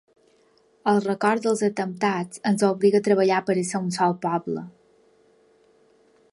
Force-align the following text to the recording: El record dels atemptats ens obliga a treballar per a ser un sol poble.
El 0.91 1.01
record 1.07 1.43
dels 1.47 1.61
atemptats 1.67 2.41
ens 2.53 2.65
obliga 2.69 3.03
a 3.03 3.07
treballar 3.09 3.43
per 3.51 3.59
a 3.59 3.67
ser 3.73 3.83
un 3.89 3.95
sol 3.99 4.19
poble. 4.27 4.67